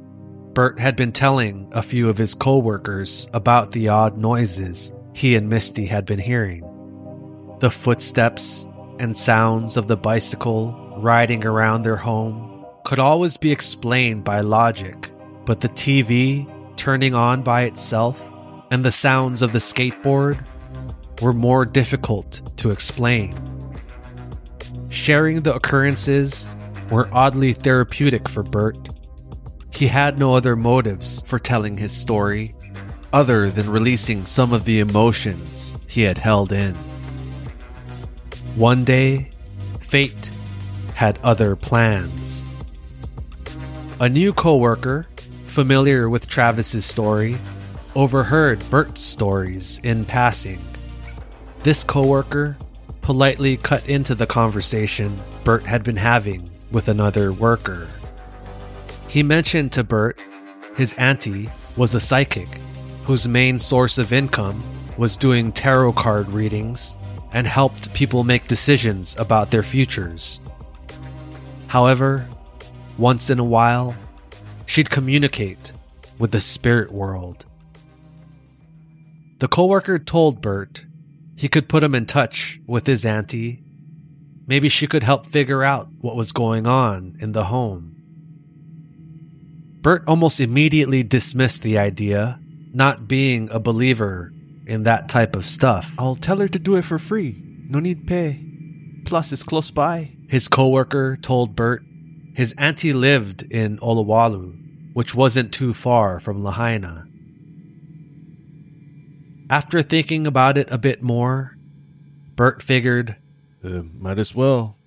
[0.53, 5.49] Bert had been telling a few of his coworkers about the odd noises he and
[5.49, 6.67] Misty had been hearing.
[7.59, 8.67] The footsteps
[8.99, 15.09] and sounds of the bicycle riding around their home could always be explained by logic,
[15.45, 16.45] but the TV
[16.75, 18.21] turning on by itself
[18.71, 20.43] and the sounds of the skateboard
[21.21, 23.33] were more difficult to explain.
[24.89, 26.49] Sharing the occurrences
[26.89, 28.89] were oddly therapeutic for Bert.
[29.73, 32.53] He had no other motives for telling his story
[33.13, 36.75] other than releasing some of the emotions he had held in.
[38.55, 39.29] One day,
[39.79, 40.29] fate
[40.93, 42.45] had other plans.
[43.99, 45.07] A new coworker,
[45.45, 47.37] familiar with Travis's story,
[47.95, 50.59] overheard Bert's stories in passing.
[51.63, 52.57] This coworker
[53.01, 57.87] politely cut into the conversation Bert had been having with another worker.
[59.11, 60.17] He mentioned to Bert
[60.77, 62.47] his auntie was a psychic
[63.03, 64.63] whose main source of income
[64.97, 66.97] was doing tarot card readings
[67.33, 70.39] and helped people make decisions about their futures.
[71.67, 72.25] However,
[72.97, 73.95] once in a while,
[74.65, 75.73] she'd communicate
[76.17, 77.43] with the spirit world.
[79.39, 80.85] The coworker told Bert
[81.35, 83.61] he could put him in touch with his auntie
[84.47, 88.00] Maybe she could help figure out what was going on in the home.
[89.81, 92.39] Bert almost immediately dismissed the idea,
[92.73, 94.31] not being a believer
[94.65, 95.93] in that type of stuff.
[95.97, 97.41] I'll tell her to do it for free.
[97.67, 98.39] No need pay.
[99.05, 100.11] Plus, it's close by.
[100.27, 101.83] His coworker told Bert
[102.33, 107.05] his auntie lived in Olowalu, which wasn't too far from Lahaina.
[109.49, 111.57] After thinking about it a bit more,
[112.35, 113.17] Bert figured
[113.63, 114.77] uh, might as well.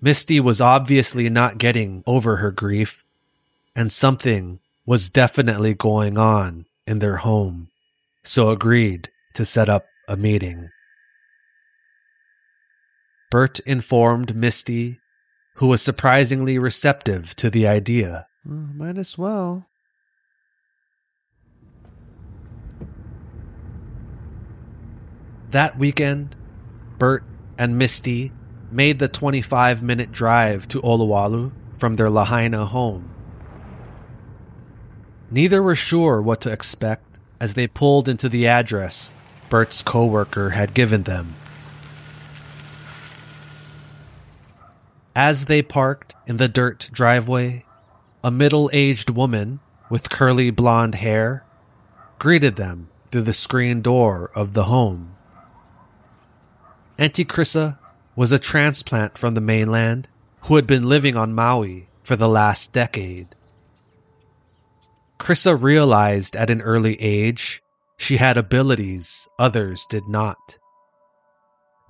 [0.00, 3.04] Misty was obviously not getting over her grief,
[3.74, 7.68] and something was definitely going on in their home,
[8.24, 10.70] so agreed to set up a meeting.
[13.30, 14.98] Bert informed Misty,
[15.56, 18.26] who was surprisingly receptive to the idea.
[18.48, 19.66] Uh, might as well.
[25.50, 26.36] That weekend,
[26.98, 27.24] Bert
[27.58, 28.32] and Misty
[28.70, 33.14] made the 25 minute drive to Olowalu from their Lahaina home.
[35.30, 39.12] Neither were sure what to expect as they pulled into the address
[39.48, 41.34] Bert's coworker had given them.
[45.14, 47.64] As they parked in the dirt driveway,
[48.22, 49.60] a middle aged woman
[49.90, 51.44] with curly blonde hair
[52.18, 55.14] greeted them through the screen door of the home.
[56.98, 57.78] Auntie Krissa
[58.16, 60.08] was a transplant from the mainland
[60.42, 63.34] who had been living on Maui for the last decade.
[65.18, 67.62] Krissa realized at an early age
[67.96, 70.58] she had abilities others did not.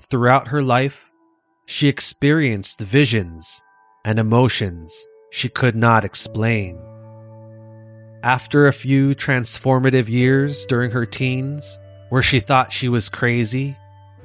[0.00, 1.10] Throughout her life,
[1.66, 3.62] she experienced visions
[4.04, 6.78] and emotions she could not explain.
[8.22, 13.76] After a few transformative years during her teens, where she thought she was crazy,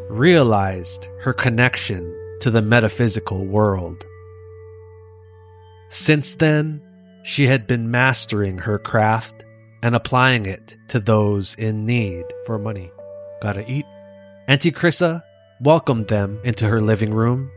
[0.10, 4.06] realized her connection to the metaphysical world.
[5.89, 6.82] Since then,
[7.24, 9.45] she had been mastering her craft
[9.82, 12.91] and applying it to those in need for money.
[13.41, 13.86] Gotta eat.
[14.47, 15.24] Auntie Krissa
[15.61, 17.49] welcomed them into her living room,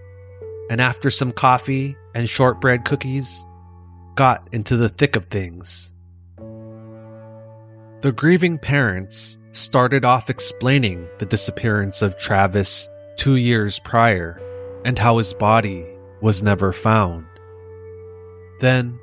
[0.70, 3.44] and after some coffee and shortbread cookies,
[4.14, 5.94] got into the thick of things.
[8.00, 14.40] The grieving parents started off explaining the disappearance of Travis two years prior
[14.84, 15.84] and how his body
[16.20, 17.26] was never found.
[18.60, 18.98] Then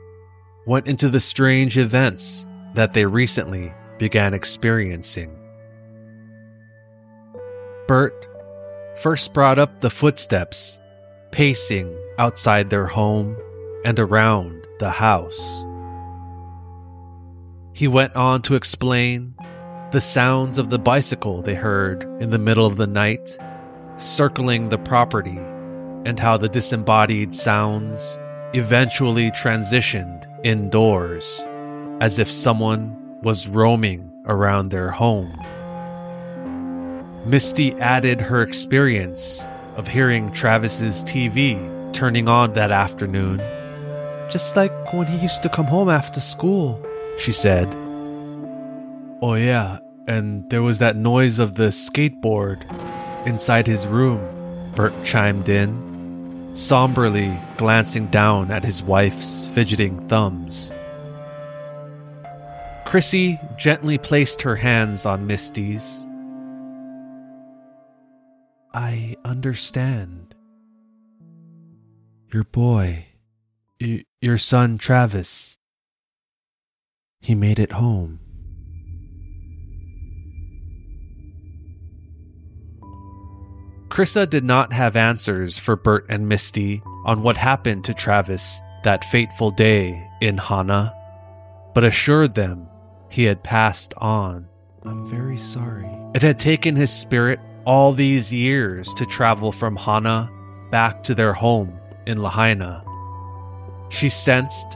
[0.65, 5.37] went into the strange events that they recently began experiencing.
[7.87, 8.27] Bert
[9.01, 10.81] first brought up the footsteps
[11.31, 13.35] pacing outside their home
[13.83, 15.65] and around the house.
[17.73, 19.35] He went on to explain
[19.91, 23.37] the sounds of the bicycle they heard in the middle of the night
[23.97, 25.37] circling the property
[26.05, 28.19] and how the disembodied sounds
[28.53, 31.41] eventually transitioned indoors
[32.01, 35.39] as if someone was roaming around their home.
[37.25, 41.57] Misty added her experience of hearing Travis's TV
[41.93, 43.39] turning on that afternoon.
[44.29, 46.83] Just like when he used to come home after school,
[47.17, 47.73] she said.
[49.21, 52.63] Oh, yeah, and there was that noise of the skateboard
[53.25, 54.19] inside his room,
[54.75, 55.92] Bert chimed in,
[56.53, 60.71] somberly glancing down at his wife's fidgeting thumbs.
[62.85, 66.07] Chrissy gently placed her hands on Misty's.
[68.73, 70.35] I understand.
[72.31, 73.05] Your boy,
[73.81, 75.57] y- your son Travis,
[77.19, 78.19] he made it home.
[83.93, 89.05] Krissa did not have answers for Bert and Misty on what happened to Travis that
[89.05, 90.91] fateful day in Hana,
[91.75, 92.67] but assured them
[93.11, 94.47] he had passed on.
[94.81, 95.87] I'm very sorry.
[96.15, 100.27] It had taken his spirit all these years to travel from Hana
[100.71, 102.83] back to their home in Lahaina.
[103.89, 104.75] She sensed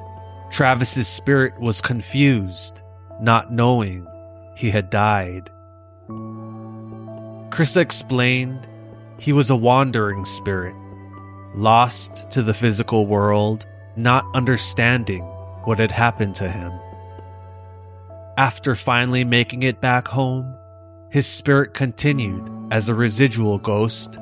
[0.51, 2.83] Travis's spirit was confused,
[3.19, 4.05] not knowing
[4.55, 5.49] he had died.
[7.49, 8.67] Krista explained
[9.19, 10.75] he was a wandering spirit,
[11.55, 13.65] lost to the physical world,
[13.95, 15.23] not understanding
[15.63, 16.71] what had happened to him.
[18.37, 20.55] After finally making it back home,
[21.09, 24.19] his spirit continued as a residual ghost,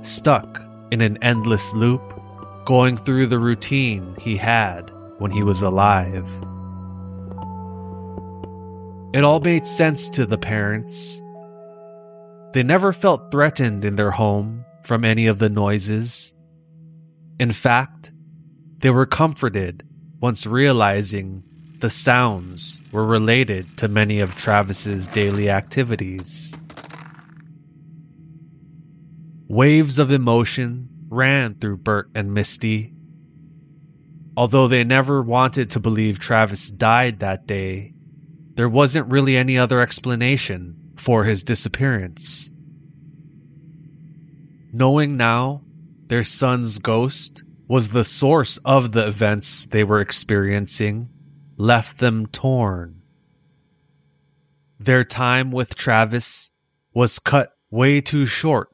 [0.00, 2.02] stuck in an endless loop,
[2.64, 6.26] going through the routine he had when he was alive.
[9.12, 11.22] It all made sense to the parents.
[12.52, 16.36] They never felt threatened in their home from any of the noises.
[17.40, 18.12] In fact,
[18.78, 19.84] they were comforted
[20.20, 21.44] once realizing
[21.80, 26.54] the sounds were related to many of Travis's daily activities.
[29.48, 32.92] Waves of emotion ran through Bert and Misty.
[34.36, 37.94] Although they never wanted to believe Travis died that day,
[38.54, 42.52] there wasn't really any other explanation for his disappearance.
[44.72, 45.60] Knowing now
[46.06, 51.08] their son's ghost was the source of the events they were experiencing
[51.56, 53.02] left them torn.
[54.78, 56.52] Their time with Travis
[56.94, 58.68] was cut way too short,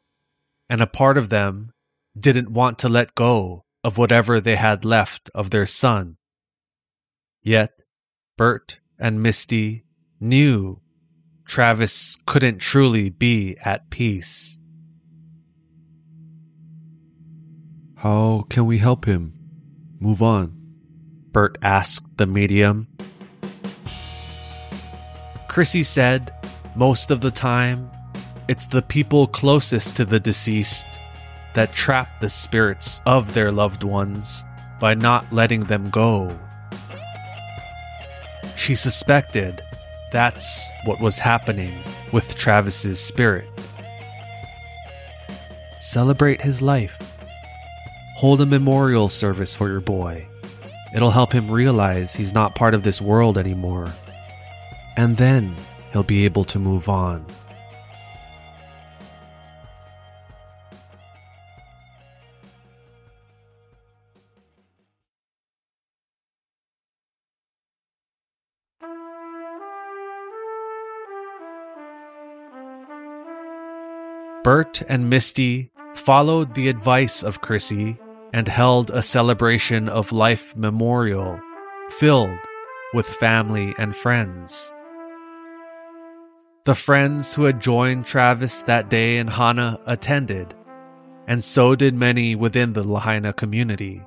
[0.69, 1.73] and a part of them
[2.19, 6.19] didn't want to let go of whatever they had left of their son.
[7.41, 7.71] Yet,
[8.37, 9.87] Bert and Misty
[10.21, 10.83] knew
[11.49, 14.61] Travis couldn't truly be at peace.
[17.97, 19.33] How can we help him
[19.99, 20.55] move on?
[21.33, 22.87] Bert asked the medium.
[25.49, 26.31] Chrissy said,
[26.77, 27.91] most of the time,
[28.47, 31.01] it's the people closest to the deceased
[31.55, 34.45] that trap the spirits of their loved ones
[34.79, 36.39] by not letting them go.
[38.55, 39.63] She suspected
[40.13, 41.83] that's what was happening
[42.13, 43.49] with Travis's spirit.
[45.81, 46.99] Celebrate his life.
[48.17, 50.27] Hold a memorial service for your boy.
[50.95, 53.93] It'll help him realize he's not part of this world anymore
[54.99, 55.55] and then
[55.93, 57.25] he'll be able to move on.
[74.45, 77.99] Bert and Misty followed the advice of Chrissy
[78.33, 81.41] and held a celebration of life memorial
[81.91, 82.39] filled
[82.95, 84.75] with family and friends.
[86.65, 90.55] The friends who had joined Travis that day in Hana attended,
[91.27, 94.03] and so did many within the Lahaina community.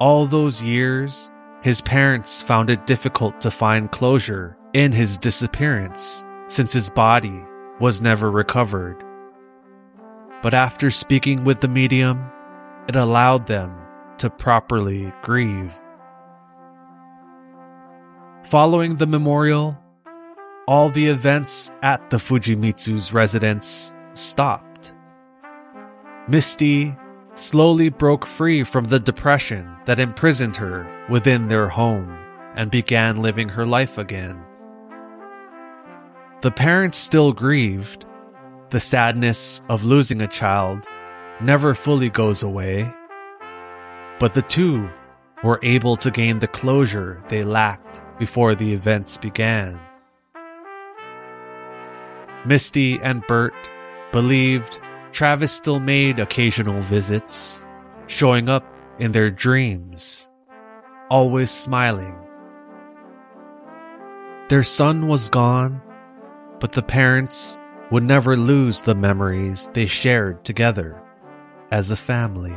[0.00, 1.30] All those years,
[1.60, 7.42] his parents found it difficult to find closure in his disappearance since his body
[7.80, 9.02] was never recovered.
[10.42, 12.30] But after speaking with the medium,
[12.88, 13.74] it allowed them
[14.18, 15.78] to properly grieve.
[18.44, 19.78] Following the memorial,
[20.66, 24.92] all the events at the Fujimitsu's residence stopped.
[26.28, 26.96] Misty
[27.34, 32.18] slowly broke free from the depression that imprisoned her within their home
[32.54, 34.42] and began living her life again.
[36.40, 38.04] The parents still grieved.
[38.70, 40.86] The sadness of losing a child
[41.40, 42.92] never fully goes away.
[44.20, 44.88] But the two
[45.42, 49.80] were able to gain the closure they lacked before the events began.
[52.46, 53.54] Misty and Bert
[54.12, 54.80] believed
[55.10, 57.64] Travis still made occasional visits,
[58.06, 58.64] showing up
[59.00, 60.30] in their dreams,
[61.10, 62.14] always smiling.
[64.48, 65.82] Their son was gone
[66.60, 71.00] but the parents would never lose the memories they shared together
[71.70, 72.54] as a family.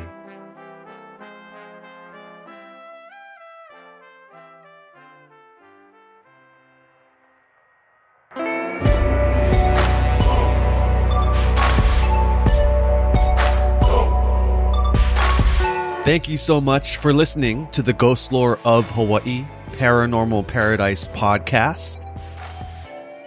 [16.04, 22.11] Thank you so much for listening to the Ghost Lore of Hawaii Paranormal Paradise podcast.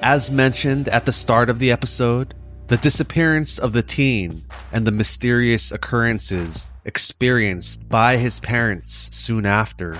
[0.04, 2.34] As mentioned at the start of the episode,
[2.66, 9.96] the disappearance of the teen and the mysterious occurrences experienced by his parents soon after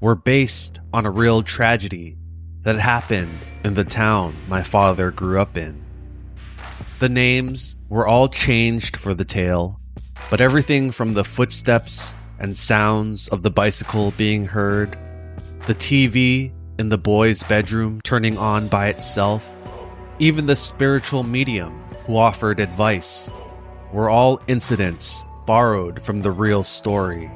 [0.00, 2.16] were based on a real tragedy
[2.62, 5.80] that happened in the town my father grew up in.
[6.98, 9.78] The names were all changed for the tale,
[10.28, 14.98] but everything from the footsteps and sounds of the bicycle being heard,
[15.68, 19.48] the TV in the boy's bedroom turning on by itself,
[20.18, 21.72] even the spiritual medium
[22.06, 23.30] who offered advice,
[23.92, 27.30] were all incidents borrowed from the real story.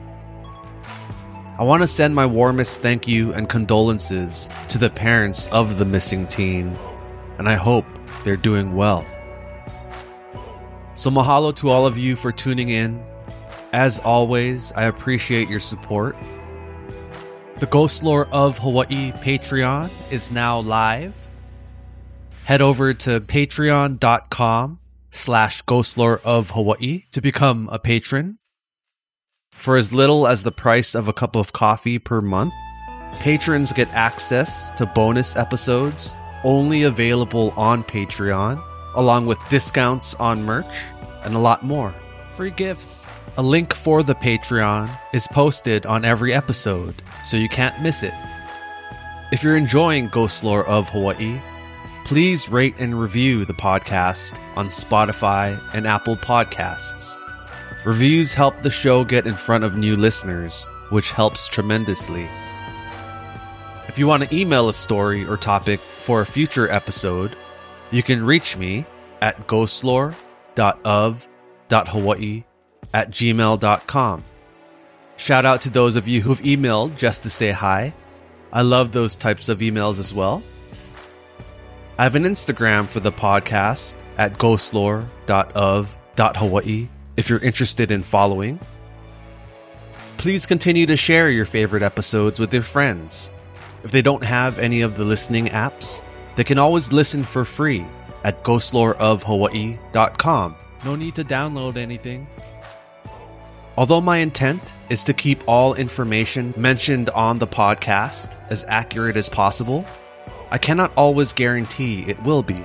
[1.59, 5.85] I want to send my warmest thank you and condolences to the parents of the
[5.85, 6.77] missing teen,
[7.39, 7.87] and I hope
[8.25, 9.07] they're doing well.
[10.95, 13.03] So, mahalo to all of you for tuning in.
[13.73, 16.17] As always, I appreciate your support.
[17.61, 21.13] The Ghost Lore of Hawaii Patreon is now live.
[22.45, 24.79] Head over to patreon.com
[25.11, 28.39] slash ghostlore of Hawaii to become a patron.
[29.51, 32.55] For as little as the price of a cup of coffee per month,
[33.19, 40.75] patrons get access to bonus episodes only available on Patreon, along with discounts on merch
[41.25, 41.95] and a lot more.
[42.37, 43.05] Free gifts.
[43.41, 48.13] A link for the Patreon is posted on every episode, so you can't miss it.
[49.33, 51.41] If you're enjoying Ghost Lore of Hawaii,
[52.05, 57.19] please rate and review the podcast on Spotify and Apple Podcasts.
[57.87, 62.29] Reviews help the show get in front of new listeners, which helps tremendously.
[63.89, 67.35] If you want to email a story or topic for a future episode,
[67.91, 68.85] you can reach me
[69.23, 72.45] at ghostlore.of.hawaii
[72.93, 74.25] at gmail.com.
[75.17, 77.93] Shout out to those of you who've emailed just to say hi.
[78.53, 80.43] I love those types of emails as well.
[81.99, 88.59] I have an Instagram for the podcast at ghostlore.of.hawaii if you're interested in following.
[90.17, 93.31] Please continue to share your favorite episodes with your friends.
[93.85, 96.03] If they don't have any of the listening apps,
[96.37, 97.85] they can always listen for free
[98.25, 100.57] at ghostloreofhawaii.com.
[100.85, 102.27] No need to download anything.
[103.81, 109.31] Although my intent is to keep all information mentioned on the podcast as accurate as
[109.31, 109.87] possible,
[110.51, 112.63] I cannot always guarantee it will be.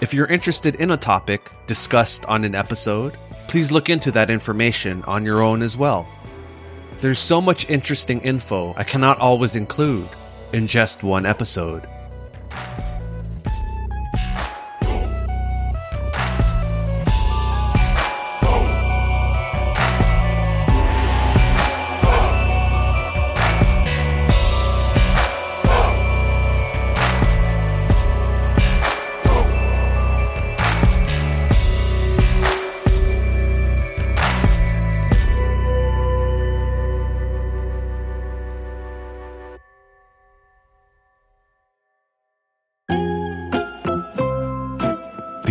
[0.00, 3.16] If you're interested in a topic discussed on an episode,
[3.48, 6.06] please look into that information on your own as well.
[7.00, 10.08] There's so much interesting info I cannot always include
[10.52, 11.88] in just one episode.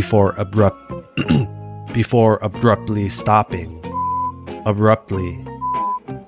[0.10, 0.82] Before abrupt
[1.93, 3.70] before abruptly stopping.
[4.66, 5.38] Abruptly.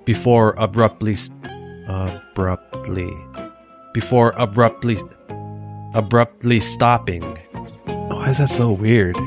[0.06, 1.16] Before abruptly
[1.88, 3.12] abruptly
[3.92, 5.00] before abruptly
[5.96, 7.24] abruptly stopping.
[8.14, 9.18] Why is that so weird?